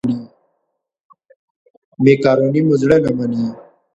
مېکاروني 2.03 2.61
مو 2.67 2.73
زړه 2.81 2.97
نه 3.03 3.11
مني. 3.17 3.43